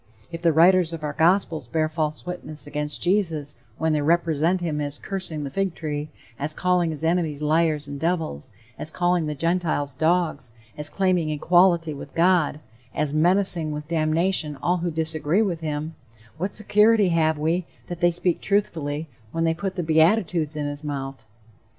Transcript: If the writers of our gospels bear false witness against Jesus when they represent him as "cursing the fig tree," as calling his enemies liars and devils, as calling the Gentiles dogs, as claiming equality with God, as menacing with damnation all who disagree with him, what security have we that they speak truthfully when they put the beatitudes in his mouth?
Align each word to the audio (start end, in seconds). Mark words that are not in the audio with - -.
If 0.31 0.41
the 0.41 0.51
writers 0.51 0.93
of 0.93 1.03
our 1.03 1.13
gospels 1.13 1.67
bear 1.67 1.87
false 1.87 2.25
witness 2.25 2.65
against 2.65 3.03
Jesus 3.03 3.55
when 3.77 3.93
they 3.93 4.01
represent 4.01 4.59
him 4.59 4.81
as 4.81 4.97
"cursing 4.97 5.43
the 5.43 5.51
fig 5.51 5.75
tree," 5.75 6.09
as 6.39 6.55
calling 6.55 6.89
his 6.89 7.03
enemies 7.03 7.43
liars 7.43 7.87
and 7.87 7.99
devils, 7.99 8.49
as 8.79 8.89
calling 8.89 9.27
the 9.27 9.35
Gentiles 9.35 9.93
dogs, 9.93 10.53
as 10.75 10.89
claiming 10.89 11.29
equality 11.29 11.93
with 11.93 12.15
God, 12.15 12.61
as 12.95 13.13
menacing 13.13 13.71
with 13.73 13.87
damnation 13.87 14.55
all 14.55 14.77
who 14.77 14.89
disagree 14.89 15.43
with 15.43 15.59
him, 15.59 15.93
what 16.39 16.51
security 16.51 17.09
have 17.09 17.37
we 17.37 17.67
that 17.85 17.99
they 17.99 18.09
speak 18.09 18.41
truthfully 18.41 19.07
when 19.31 19.43
they 19.43 19.53
put 19.53 19.75
the 19.75 19.83
beatitudes 19.83 20.55
in 20.55 20.65
his 20.65 20.83
mouth? 20.83 21.27